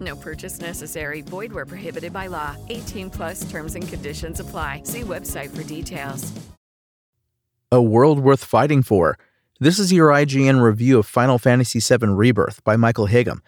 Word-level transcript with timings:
No 0.00 0.14
purchase 0.16 0.60
necessary. 0.60 1.22
Void 1.22 1.52
where 1.52 1.66
prohibited 1.66 2.12
by 2.12 2.26
law. 2.26 2.54
18 2.68 3.08
plus 3.10 3.50
terms 3.50 3.74
and 3.74 3.88
conditions 3.88 4.40
apply. 4.40 4.82
See 4.84 5.00
website 5.00 5.56
for 5.56 5.64
details. 5.64 6.30
A 7.70 7.82
World 7.82 8.20
Worth 8.20 8.44
Fighting 8.44 8.82
For. 8.82 9.18
This 9.60 9.78
is 9.78 9.92
your 9.92 10.08
IGN 10.10 10.62
review 10.62 10.98
of 10.98 11.06
Final 11.06 11.38
Fantasy 11.38 11.80
VII 11.80 12.06
Rebirth 12.06 12.62
by 12.64 12.76
Michael 12.76 13.08
Higham. 13.08 13.42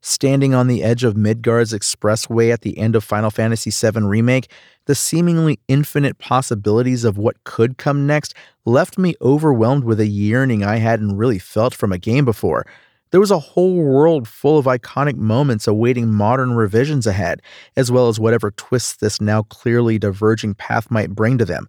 Standing 0.00 0.54
on 0.54 0.68
the 0.68 0.82
edge 0.82 1.04
of 1.04 1.16
Midgard's 1.16 1.72
expressway 1.72 2.52
at 2.52 2.62
the 2.62 2.76
end 2.78 2.96
of 2.96 3.04
Final 3.04 3.30
Fantasy 3.30 3.70
VII 3.70 4.00
Remake, 4.00 4.50
the 4.86 4.94
seemingly 4.94 5.60
infinite 5.68 6.18
possibilities 6.18 7.04
of 7.04 7.18
what 7.18 7.44
could 7.44 7.76
come 7.76 8.06
next 8.06 8.34
left 8.64 8.98
me 8.98 9.14
overwhelmed 9.20 9.84
with 9.84 10.00
a 10.00 10.06
yearning 10.06 10.64
I 10.64 10.76
hadn't 10.76 11.16
really 11.16 11.38
felt 11.38 11.74
from 11.74 11.92
a 11.92 11.98
game 11.98 12.24
before. 12.24 12.66
There 13.12 13.20
was 13.20 13.30
a 13.30 13.38
whole 13.38 13.76
world 13.76 14.26
full 14.26 14.58
of 14.58 14.64
iconic 14.64 15.16
moments 15.16 15.68
awaiting 15.68 16.10
modern 16.10 16.54
revisions 16.54 17.06
ahead, 17.06 17.42
as 17.76 17.92
well 17.92 18.08
as 18.08 18.18
whatever 18.18 18.50
twists 18.52 18.96
this 18.96 19.20
now 19.20 19.42
clearly 19.42 19.98
diverging 19.98 20.54
path 20.54 20.90
might 20.90 21.14
bring 21.14 21.36
to 21.36 21.44
them. 21.44 21.68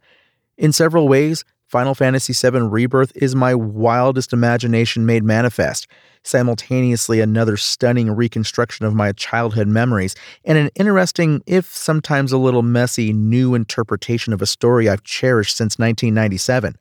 In 0.58 0.72
several 0.72 1.10
ways, 1.10 1.44
Final 1.68 1.96
Fantasy 1.96 2.32
VII 2.32 2.60
Rebirth 2.60 3.12
is 3.16 3.36
my 3.36 3.54
wildest 3.54 4.32
imagination 4.32 5.06
made 5.06 5.26
manifest, 5.26 5.86
simultaneously 6.24 7.20
another 7.20 7.58
stunning 7.58 8.10
reconstruction 8.12 8.86
of 8.86 8.94
my 8.94 9.12
childhood 9.12 9.68
memories, 9.68 10.16
and 10.46 10.58
an 10.58 10.70
interesting, 10.76 11.44
if 11.46 11.66
sometimes 11.66 12.32
a 12.32 12.38
little 12.38 12.62
messy, 12.62 13.12
new 13.12 13.54
interpretation 13.54 14.32
of 14.32 14.42
a 14.42 14.46
story 14.46 14.88
I've 14.88 15.04
cherished 15.04 15.58
since 15.58 15.78
1997. 15.78 16.78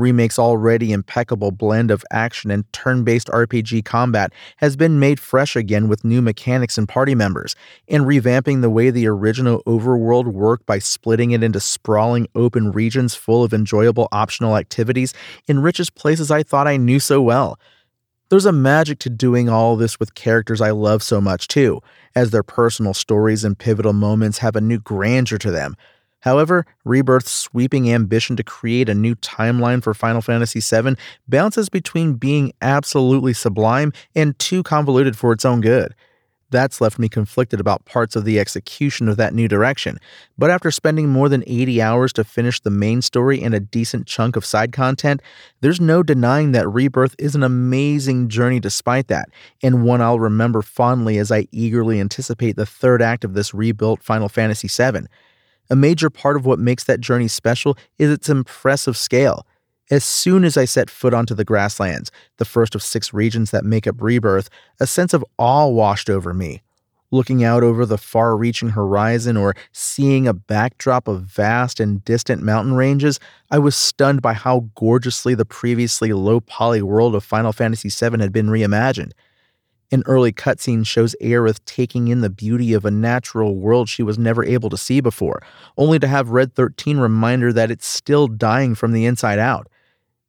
Remake's 0.00 0.38
already 0.38 0.92
impeccable 0.92 1.50
blend 1.50 1.90
of 1.90 2.04
action 2.10 2.50
and 2.50 2.70
turn 2.72 3.04
based 3.04 3.28
RPG 3.28 3.84
combat 3.84 4.32
has 4.56 4.74
been 4.74 4.98
made 4.98 5.20
fresh 5.20 5.54
again 5.54 5.88
with 5.88 6.04
new 6.04 6.22
mechanics 6.22 6.78
and 6.78 6.88
party 6.88 7.14
members, 7.14 7.54
and 7.86 8.04
revamping 8.04 8.62
the 8.62 8.70
way 8.70 8.90
the 8.90 9.06
original 9.06 9.62
overworld 9.66 10.26
worked 10.26 10.64
by 10.64 10.78
splitting 10.78 11.32
it 11.32 11.42
into 11.42 11.60
sprawling 11.60 12.26
open 12.34 12.72
regions 12.72 13.14
full 13.14 13.44
of 13.44 13.52
enjoyable 13.52 14.08
optional 14.10 14.56
activities 14.56 15.12
enriches 15.48 15.90
places 15.90 16.30
I 16.30 16.42
thought 16.42 16.66
I 16.66 16.78
knew 16.78 16.98
so 16.98 17.20
well. 17.20 17.58
There's 18.30 18.46
a 18.46 18.52
magic 18.52 19.00
to 19.00 19.10
doing 19.10 19.48
all 19.48 19.76
this 19.76 19.98
with 19.98 20.14
characters 20.14 20.60
I 20.60 20.70
love 20.70 21.02
so 21.02 21.20
much 21.20 21.48
too, 21.48 21.80
as 22.14 22.30
their 22.30 22.44
personal 22.44 22.94
stories 22.94 23.44
and 23.44 23.58
pivotal 23.58 23.92
moments 23.92 24.38
have 24.38 24.56
a 24.56 24.60
new 24.60 24.78
grandeur 24.78 25.36
to 25.38 25.50
them. 25.50 25.76
However, 26.20 26.66
Rebirth's 26.84 27.32
sweeping 27.32 27.90
ambition 27.90 28.36
to 28.36 28.44
create 28.44 28.88
a 28.88 28.94
new 28.94 29.14
timeline 29.16 29.82
for 29.82 29.94
Final 29.94 30.20
Fantasy 30.20 30.60
VII 30.60 30.96
bounces 31.28 31.68
between 31.68 32.14
being 32.14 32.52
absolutely 32.60 33.32
sublime 33.32 33.92
and 34.14 34.38
too 34.38 34.62
convoluted 34.62 35.16
for 35.16 35.32
its 35.32 35.44
own 35.44 35.60
good. 35.60 35.94
That's 36.50 36.80
left 36.80 36.98
me 36.98 37.08
conflicted 37.08 37.60
about 37.60 37.84
parts 37.84 38.16
of 38.16 38.24
the 38.24 38.40
execution 38.40 39.08
of 39.08 39.16
that 39.16 39.34
new 39.34 39.46
direction, 39.46 39.98
but 40.36 40.50
after 40.50 40.72
spending 40.72 41.08
more 41.08 41.28
than 41.28 41.44
80 41.46 41.80
hours 41.80 42.12
to 42.14 42.24
finish 42.24 42.60
the 42.60 42.70
main 42.70 43.02
story 43.02 43.40
and 43.40 43.54
a 43.54 43.60
decent 43.60 44.08
chunk 44.08 44.34
of 44.34 44.44
side 44.44 44.72
content, 44.72 45.22
there's 45.60 45.80
no 45.80 46.02
denying 46.02 46.50
that 46.52 46.68
Rebirth 46.68 47.14
is 47.18 47.36
an 47.36 47.44
amazing 47.44 48.28
journey 48.28 48.58
despite 48.58 49.06
that, 49.06 49.28
and 49.62 49.84
one 49.84 50.00
I'll 50.00 50.18
remember 50.18 50.60
fondly 50.60 51.18
as 51.18 51.30
I 51.30 51.46
eagerly 51.52 52.00
anticipate 52.00 52.56
the 52.56 52.66
third 52.66 53.00
act 53.00 53.24
of 53.24 53.34
this 53.34 53.54
rebuilt 53.54 54.02
Final 54.02 54.28
Fantasy 54.28 54.66
VII. 54.68 55.06
A 55.70 55.76
major 55.76 56.10
part 56.10 56.36
of 56.36 56.44
what 56.44 56.58
makes 56.58 56.84
that 56.84 57.00
journey 57.00 57.28
special 57.28 57.78
is 57.98 58.10
its 58.10 58.28
impressive 58.28 58.96
scale. 58.96 59.46
As 59.90 60.04
soon 60.04 60.44
as 60.44 60.56
I 60.56 60.64
set 60.66 60.90
foot 60.90 61.14
onto 61.14 61.34
the 61.34 61.44
grasslands, 61.44 62.10
the 62.38 62.44
first 62.44 62.74
of 62.74 62.82
six 62.82 63.12
regions 63.12 63.50
that 63.50 63.64
make 63.64 63.86
up 63.86 64.00
Rebirth, 64.00 64.48
a 64.78 64.86
sense 64.86 65.14
of 65.14 65.24
awe 65.38 65.66
washed 65.68 66.10
over 66.10 66.34
me. 66.34 66.62
Looking 67.12 67.42
out 67.42 67.64
over 67.64 67.84
the 67.84 67.98
far 67.98 68.36
reaching 68.36 68.70
horizon 68.70 69.36
or 69.36 69.56
seeing 69.72 70.28
a 70.28 70.32
backdrop 70.32 71.08
of 71.08 71.22
vast 71.22 71.80
and 71.80 72.04
distant 72.04 72.40
mountain 72.40 72.74
ranges, 72.74 73.18
I 73.50 73.58
was 73.58 73.74
stunned 73.74 74.22
by 74.22 74.34
how 74.34 74.70
gorgeously 74.76 75.34
the 75.34 75.44
previously 75.44 76.12
low 76.12 76.40
poly 76.40 76.82
world 76.82 77.16
of 77.16 77.24
Final 77.24 77.52
Fantasy 77.52 77.88
VII 77.88 78.20
had 78.20 78.32
been 78.32 78.46
reimagined. 78.46 79.10
An 79.92 80.04
early 80.06 80.32
cutscene 80.32 80.86
shows 80.86 81.16
Aerith 81.20 81.58
taking 81.64 82.08
in 82.08 82.20
the 82.20 82.30
beauty 82.30 82.72
of 82.74 82.84
a 82.84 82.92
natural 82.92 83.56
world 83.56 83.88
she 83.88 84.04
was 84.04 84.18
never 84.18 84.44
able 84.44 84.70
to 84.70 84.76
see 84.76 85.00
before, 85.00 85.42
only 85.76 85.98
to 85.98 86.06
have 86.06 86.30
Red 86.30 86.54
13 86.54 86.98
remind 86.98 87.42
her 87.42 87.52
that 87.52 87.72
it's 87.72 87.86
still 87.86 88.28
dying 88.28 88.76
from 88.76 88.92
the 88.92 89.04
inside 89.04 89.40
out. 89.40 89.68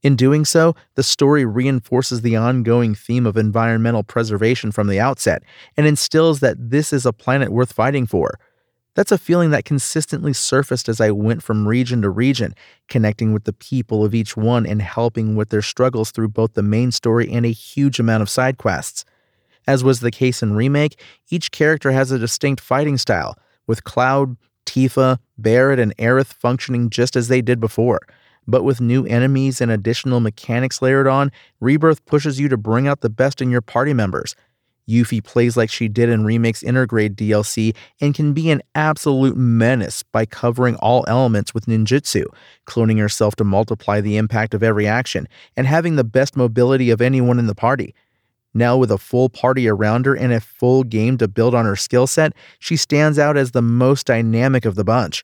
In 0.02 0.16
doing 0.16 0.46
so, 0.46 0.76
the 0.96 1.04
story 1.04 1.46
reinforces 1.46 2.22
the 2.22 2.36
ongoing 2.36 2.96
theme 2.96 3.28
of 3.28 3.38
environmental 3.38 4.02
preservation 4.02 4.72
from 4.72 4.88
the 4.88 5.00
outset 5.00 5.44
and 5.78 5.86
instills 5.86 6.40
that 6.40 6.58
this 6.58 6.92
is 6.92 7.06
a 7.06 7.14
planet 7.14 7.52
worth 7.52 7.72
fighting 7.72 8.08
for. 8.08 8.40
That's 8.96 9.12
a 9.12 9.18
feeling 9.20 9.52
that 9.52 9.64
consistently 9.64 10.34
surfaced 10.34 10.90
as 10.90 11.00
I 11.00 11.12
went 11.12 11.44
from 11.44 11.68
region 11.68 12.02
to 12.02 12.10
region, 12.10 12.56
connecting 12.90 13.32
with 13.32 13.44
the 13.44 13.54
people 13.54 14.04
of 14.04 14.16
each 14.16 14.36
one 14.36 14.66
and 14.66 14.82
helping 14.82 15.36
with 15.36 15.50
their 15.50 15.62
struggles 15.62 16.10
through 16.10 16.30
both 16.30 16.56
the 16.56 16.64
main 16.64 16.92
story 16.92 17.32
and 17.32 17.46
a 17.46 17.50
huge 17.50 18.00
amount 18.00 18.24
of 18.24 18.30
side 18.30 18.58
quests. 18.58 19.06
As 19.72 19.86
was 19.86 20.02
the 20.02 20.12
case 20.12 20.44
in 20.44 20.54
Remake, 20.54 21.00
each 21.30 21.50
character 21.52 21.92
has 21.92 22.12
a 22.12 22.20
distinct 22.20 22.62
fighting 22.62 22.98
style, 22.98 23.38
with 23.68 23.86
Cloud, 23.86 24.36
Tifa, 24.66 25.18
Barret, 25.38 25.80
and 25.80 25.96
Aerith 25.96 26.34
functioning 26.34 26.90
just 26.90 27.16
as 27.16 27.30
they 27.30 27.42
did 27.42 27.62
before. 27.62 28.02
But 28.46 28.66
with 28.66 28.82
new 28.82 29.06
enemies 29.06 29.62
and 29.62 29.72
additional 29.72 30.20
mechanics 30.20 30.82
layered 30.82 31.08
on, 31.08 31.32
Rebirth 31.62 32.06
pushes 32.06 32.38
you 32.38 32.50
to 32.50 32.58
bring 32.58 32.86
out 32.86 33.00
the 33.00 33.10
best 33.10 33.42
in 33.42 33.50
your 33.50 33.62
party 33.62 33.94
members. 33.94 34.36
Yuffie 34.90 35.24
plays 35.24 35.56
like 35.56 35.70
she 35.70 35.88
did 35.88 36.10
in 36.10 36.26
Remake's 36.26 36.64
Intergrade 36.64 37.16
DLC 37.16 37.74
and 38.02 38.14
can 38.14 38.34
be 38.34 38.52
an 38.52 38.62
absolute 38.76 39.38
menace 39.38 40.04
by 40.04 40.26
covering 40.26 40.76
all 40.82 41.06
elements 41.08 41.54
with 41.54 41.68
ninjutsu, 41.68 42.26
cloning 42.68 43.00
herself 43.00 43.38
to 43.38 43.46
multiply 43.46 44.02
the 44.02 44.18
impact 44.18 44.54
of 44.54 44.64
every 44.64 44.86
action, 44.86 45.30
and 45.56 45.66
having 45.66 45.96
the 45.96 46.04
best 46.04 46.36
mobility 46.36 46.90
of 46.90 47.00
anyone 47.00 47.40
in 47.40 47.48
the 47.48 47.56
party. 47.56 47.96
Now, 48.54 48.78
with 48.78 48.92
a 48.92 48.98
full 48.98 49.30
party 49.30 49.68
around 49.68 50.06
her 50.06 50.16
and 50.16 50.34
a 50.34 50.42
full 50.42 50.84
game 50.84 51.18
to 51.20 51.28
build 51.28 51.56
on 51.56 51.66
her 51.66 51.76
skill 51.76 52.08
set, 52.08 52.34
she 52.60 52.76
stands 52.76 53.18
out 53.18 53.38
as 53.38 53.52
the 53.52 53.62
most 53.62 54.08
dynamic 54.08 54.66
of 54.66 54.76
the 54.76 54.84
bunch. 54.84 55.24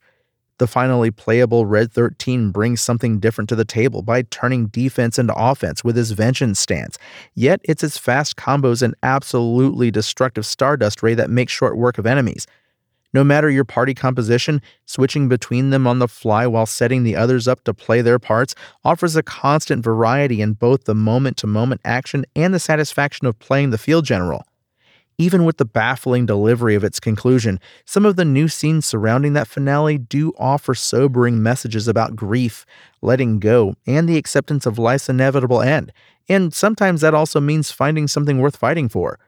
The 0.58 0.66
finally 0.66 1.12
playable 1.12 1.66
Red 1.66 1.92
13 1.92 2.50
brings 2.50 2.80
something 2.80 3.20
different 3.20 3.48
to 3.50 3.56
the 3.56 3.64
table 3.64 4.02
by 4.02 4.22
turning 4.22 4.66
defense 4.66 5.18
into 5.18 5.34
offense 5.36 5.84
with 5.84 5.94
his 5.94 6.10
vengeance 6.10 6.58
stance. 6.58 6.98
Yet, 7.34 7.60
it's 7.62 7.82
his 7.82 7.96
fast 7.96 8.36
combos 8.36 8.82
and 8.82 8.96
absolutely 9.04 9.92
destructive 9.92 10.44
Stardust 10.44 11.02
Ray 11.02 11.14
that 11.14 11.30
make 11.30 11.48
short 11.48 11.76
work 11.76 11.96
of 11.96 12.06
enemies. 12.06 12.46
No 13.14 13.24
matter 13.24 13.48
your 13.48 13.64
party 13.64 13.94
composition, 13.94 14.60
switching 14.84 15.28
between 15.28 15.70
them 15.70 15.86
on 15.86 15.98
the 15.98 16.08
fly 16.08 16.46
while 16.46 16.66
setting 16.66 17.04
the 17.04 17.16
others 17.16 17.48
up 17.48 17.64
to 17.64 17.72
play 17.72 18.02
their 18.02 18.18
parts 18.18 18.54
offers 18.84 19.16
a 19.16 19.22
constant 19.22 19.82
variety 19.82 20.42
in 20.42 20.52
both 20.52 20.84
the 20.84 20.94
moment 20.94 21.36
to 21.38 21.46
moment 21.46 21.80
action 21.84 22.26
and 22.36 22.52
the 22.52 22.58
satisfaction 22.58 23.26
of 23.26 23.38
playing 23.38 23.70
the 23.70 23.78
field 23.78 24.04
general. 24.04 24.44
Even 25.20 25.44
with 25.44 25.56
the 25.56 25.64
baffling 25.64 26.26
delivery 26.26 26.76
of 26.76 26.84
its 26.84 27.00
conclusion, 27.00 27.58
some 27.84 28.06
of 28.06 28.14
the 28.14 28.24
new 28.24 28.46
scenes 28.46 28.86
surrounding 28.86 29.32
that 29.32 29.48
finale 29.48 29.98
do 29.98 30.32
offer 30.38 30.76
sobering 30.76 31.42
messages 31.42 31.88
about 31.88 32.14
grief, 32.14 32.64
letting 33.02 33.40
go, 33.40 33.74
and 33.84 34.08
the 34.08 34.16
acceptance 34.16 34.64
of 34.64 34.78
life's 34.78 35.08
inevitable 35.08 35.60
end. 35.60 35.92
And 36.28 36.54
sometimes 36.54 37.00
that 37.00 37.14
also 37.14 37.40
means 37.40 37.72
finding 37.72 38.06
something 38.06 38.38
worth 38.38 38.56
fighting 38.56 38.88
for. 38.88 39.18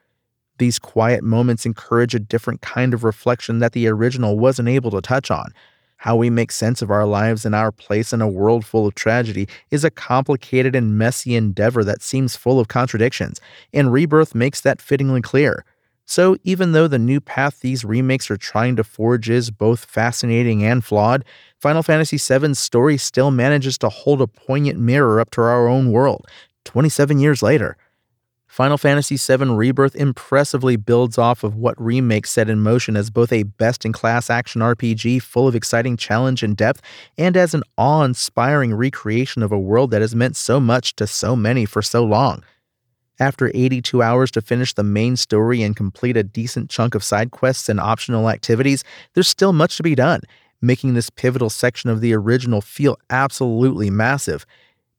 These 0.61 0.79
quiet 0.79 1.25
moments 1.25 1.65
encourage 1.65 2.15
a 2.15 2.19
different 2.19 2.61
kind 2.61 2.93
of 2.93 3.03
reflection 3.03 3.61
that 3.61 3.73
the 3.73 3.89
original 3.89 4.39
wasn't 4.39 4.69
able 4.69 4.91
to 4.91 5.01
touch 5.01 5.31
on. 5.31 5.55
How 5.97 6.17
we 6.17 6.29
make 6.29 6.53
sense 6.53 6.83
of 6.83 6.91
our 6.91 7.07
lives 7.07 7.47
and 7.47 7.55
our 7.55 7.73
place 7.73 8.13
in 8.13 8.21
a 8.21 8.29
world 8.29 8.67
full 8.67 8.87
of 8.87 8.95
tragedy 8.95 9.49
is 9.71 9.85
a 9.85 9.91
complicated 9.91 10.77
and 10.77 10.99
messy 10.99 11.35
endeavor 11.35 11.83
that 11.85 12.03
seems 12.03 12.37
full 12.37 12.61
of 12.61 12.69
contradictions, 12.69 13.41
and 13.73 13.91
Rebirth 13.91 14.35
makes 14.35 14.61
that 14.61 14.83
fittingly 14.83 15.23
clear. 15.23 15.65
So, 16.05 16.37
even 16.45 16.73
though 16.73 16.89
the 16.89 16.99
new 16.99 17.23
path 17.23 17.61
these 17.61 17.83
remakes 17.83 18.31
are 18.31 18.37
trying 18.37 18.77
to 18.77 18.85
forge 18.85 19.31
is 19.31 19.51
both 19.51 19.87
fascinating 19.87 20.63
and 20.63 20.85
flawed, 20.85 21.25
Final 21.59 21.83
Fantasy 21.83 22.19
VII's 22.19 22.59
story 22.59 22.99
still 22.99 23.31
manages 23.31 23.79
to 23.79 23.89
hold 23.89 24.21
a 24.21 24.27
poignant 24.27 24.79
mirror 24.79 25.21
up 25.21 25.31
to 25.31 25.41
our 25.41 25.69
own 25.69 25.91
world, 25.91 26.27
27 26.67 27.19
years 27.19 27.43
later. 27.43 27.79
Final 28.51 28.79
Fantasy 28.79 29.17
VII 29.17 29.51
Rebirth 29.51 29.95
impressively 29.95 30.75
builds 30.75 31.19
off 31.19 31.45
of 31.45 31.55
what 31.55 31.81
Remake 31.81 32.27
set 32.27 32.51
in 32.51 32.61
motion 32.61 32.97
as 32.97 33.09
both 33.09 33.33
a 33.33 33.45
best 33.45 33.85
in 33.85 33.93
class 33.93 34.29
action 34.29 34.61
RPG 34.61 35.23
full 35.23 35.47
of 35.47 35.55
exciting 35.55 35.97
challenge 35.97 36.43
and 36.43 36.57
depth, 36.57 36.83
and 37.17 37.37
as 37.37 37.55
an 37.55 37.63
awe 37.79 38.03
inspiring 38.03 38.75
recreation 38.75 39.45
of 39.45 39.53
a 39.53 39.59
world 39.59 39.93
that 39.93 40.01
has 40.01 40.17
meant 40.17 40.37
so 40.37 40.59
much 40.59 40.97
to 40.97 41.07
so 41.07 41.37
many 41.37 41.65
for 41.65 41.81
so 41.81 42.05
long. 42.05 42.43
After 43.21 43.53
82 43.55 44.03
hours 44.03 44.33
to 44.33 44.43
finish 44.43 44.75
the 44.75 44.83
main 44.83 45.15
story 45.15 45.63
and 45.63 45.77
complete 45.77 46.17
a 46.17 46.25
decent 46.25 46.71
chunk 46.71 46.97
of 46.97 47.05
side 47.05 47.31
quests 47.31 47.69
and 47.69 47.79
optional 47.79 48.29
activities, 48.29 48.83
there's 49.15 49.29
still 49.29 49.53
much 49.53 49.77
to 49.77 49.85
be 49.85 49.95
done, 49.95 50.23
making 50.61 50.95
this 50.95 51.09
pivotal 51.09 51.51
section 51.51 51.89
of 51.89 52.01
the 52.01 52.13
original 52.15 52.61
feel 52.61 52.99
absolutely 53.11 53.91
massive. 53.91 54.45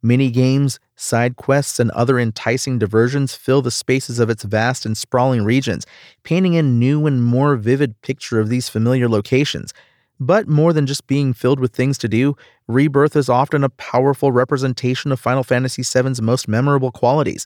Mini 0.01 0.31
games, 0.31 0.79
side 1.01 1.35
quests, 1.35 1.79
and 1.79 1.91
other 1.91 2.19
enticing 2.19 2.77
diversions 2.77 3.33
fill 3.33 3.61
the 3.61 3.71
spaces 3.71 4.19
of 4.19 4.29
its 4.29 4.43
vast 4.43 4.85
and 4.85 4.97
sprawling 4.97 5.43
regions, 5.43 5.85
painting 6.23 6.55
a 6.55 6.63
new 6.63 7.05
and 7.07 7.23
more 7.23 7.55
vivid 7.55 7.99
picture 8.01 8.39
of 8.39 8.49
these 8.49 8.69
familiar 8.69 9.09
locations. 9.09 9.73
But 10.19 10.47
more 10.47 10.71
than 10.71 10.85
just 10.85 11.07
being 11.07 11.33
filled 11.33 11.59
with 11.59 11.73
things 11.73 11.97
to 11.97 12.07
do, 12.07 12.35
Rebirth 12.67 13.15
is 13.15 13.27
often 13.27 13.63
a 13.63 13.69
powerful 13.69 14.31
representation 14.31 15.11
of 15.11 15.19
Final 15.19 15.43
Fantasy 15.43 15.81
VII's 15.81 16.21
most 16.21 16.47
memorable 16.47 16.91
qualities. 16.91 17.45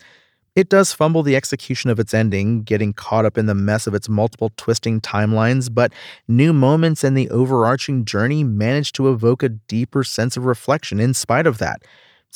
It 0.56 0.70
does 0.70 0.94
fumble 0.94 1.24
the 1.24 1.36
execution 1.36 1.90
of 1.90 2.00
its 2.00 2.14
ending, 2.14 2.64
getting 2.64 2.94
caught 2.94 3.26
up 3.26 3.38
in 3.38 3.46
the 3.46 3.56
mess 3.56 3.88
of 3.88 3.94
its 3.94 4.08
multiple 4.08 4.52
twisting 4.56 5.02
timelines, 5.02 5.74
but 5.74 5.92
new 6.28 6.54
moments 6.54 7.04
and 7.04 7.16
the 7.16 7.30
overarching 7.30 8.06
journey 8.06 8.44
manage 8.44 8.94
to 8.94 9.10
evoke 9.10 9.44
a 9.44 9.50
deeper 9.50 10.04
sense 10.04 10.38
of 10.38 10.46
reflection 10.46 11.00
in 11.00 11.14
spite 11.14 11.46
of 11.46 11.58
that. 11.58 11.82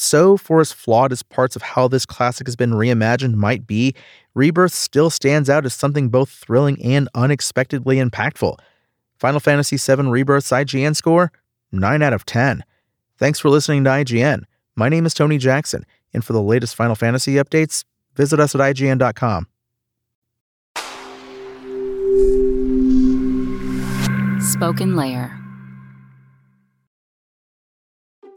So, 0.01 0.37
for 0.37 0.61
as 0.61 0.71
flawed 0.71 1.11
as 1.11 1.23
parts 1.23 1.57
of 1.57 1.61
how 1.61 1.89
this 1.89 2.05
classic 2.05 2.47
has 2.47 2.55
been 2.55 2.71
reimagined 2.71 3.33
might 3.33 3.67
be, 3.67 3.93
Rebirth 4.33 4.71
still 4.71 5.09
stands 5.09 5.49
out 5.49 5.65
as 5.65 5.73
something 5.73 6.07
both 6.07 6.29
thrilling 6.29 6.81
and 6.81 7.09
unexpectedly 7.15 7.97
impactful. 7.97 8.57
Final 9.17 9.41
Fantasy 9.41 9.75
VII 9.75 10.03
Rebirth's 10.03 10.51
IGN 10.51 10.95
score 10.95 11.33
9 11.73 12.01
out 12.01 12.13
of 12.13 12.25
10. 12.25 12.63
Thanks 13.17 13.41
for 13.41 13.49
listening 13.49 13.83
to 13.83 13.89
IGN. 13.89 14.43
My 14.73 14.87
name 14.87 15.05
is 15.05 15.13
Tony 15.13 15.37
Jackson, 15.37 15.85
and 16.13 16.23
for 16.23 16.31
the 16.31 16.41
latest 16.41 16.75
Final 16.75 16.95
Fantasy 16.95 17.33
updates, 17.33 17.83
visit 18.15 18.39
us 18.39 18.55
at 18.55 18.61
IGN.com. 18.61 19.47
Spoken 24.39 24.95
Layer. 24.95 25.38